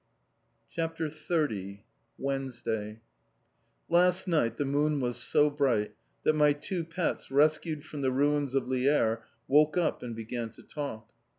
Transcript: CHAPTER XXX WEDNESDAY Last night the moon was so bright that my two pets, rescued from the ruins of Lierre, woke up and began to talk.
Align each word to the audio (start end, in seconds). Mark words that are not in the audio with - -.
CHAPTER 0.71 1.09
XXX 1.09 1.81
WEDNESDAY 2.19 3.01
Last 3.87 4.27
night 4.27 4.57
the 4.57 4.65
moon 4.65 4.99
was 4.99 5.15
so 5.17 5.51
bright 5.51 5.93
that 6.23 6.33
my 6.33 6.53
two 6.53 6.83
pets, 6.83 7.29
rescued 7.29 7.85
from 7.85 8.01
the 8.01 8.11
ruins 8.11 8.55
of 8.55 8.67
Lierre, 8.67 9.23
woke 9.47 9.77
up 9.77 10.01
and 10.01 10.15
began 10.15 10.49
to 10.53 10.63
talk. 10.63 11.11